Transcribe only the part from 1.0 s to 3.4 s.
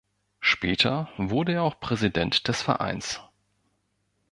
wurde er auch Präsident des Vereins.